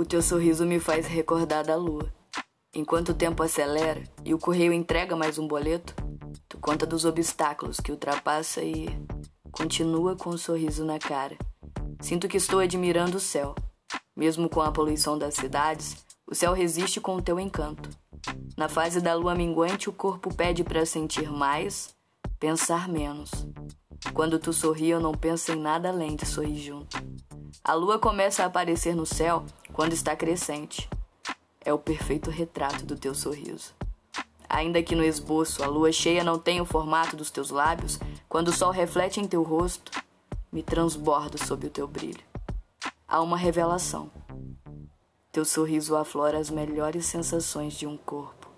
[0.00, 2.10] O teu sorriso me faz recordar da lua.
[2.74, 5.94] Enquanto o tempo acelera e o correio entrega mais um boleto,
[6.48, 8.88] tu conta dos obstáculos que ultrapassa e
[9.52, 11.36] continua com um sorriso na cara.
[12.00, 13.54] Sinto que estou admirando o céu.
[14.16, 17.90] Mesmo com a poluição das cidades, o céu resiste com o teu encanto.
[18.56, 21.94] Na fase da lua minguante, o corpo pede para sentir mais,
[22.38, 23.30] pensar menos.
[24.14, 26.96] Quando tu sorri, eu não penso em nada além de sorrir junto.
[27.64, 30.88] A lua começa a aparecer no céu quando está crescente.
[31.60, 33.74] É o perfeito retrato do teu sorriso.
[34.48, 38.48] Ainda que no esboço a lua cheia não tenha o formato dos teus lábios, quando
[38.48, 39.92] o sol reflete em teu rosto,
[40.50, 42.24] me transbordo sob o teu brilho.
[43.06, 44.10] Há uma revelação.
[45.30, 48.48] Teu sorriso aflora as melhores sensações de um corpo.